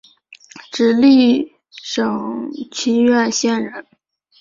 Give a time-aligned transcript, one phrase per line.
[0.71, 3.85] 直隶省清苑县人。